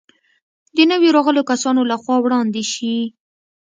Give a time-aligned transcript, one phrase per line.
[0.75, 2.95] د نویو راغلو کسانو له خوا وړاندې شي.